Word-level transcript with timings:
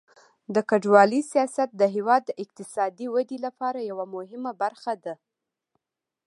د 0.53 0.55
کډوالۍ 0.69 1.21
سیاست 1.31 1.69
د 1.77 1.83
هیواد 1.95 2.21
د 2.25 2.31
اقتصادي 2.43 3.07
ودې 3.13 3.37
لپاره 3.45 3.87
یوه 3.89 4.05
مهمه 4.15 4.51
برخه 4.63 4.93
ده. 5.03 5.13